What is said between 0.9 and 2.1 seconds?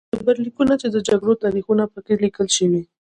د جګړو تاریخونه په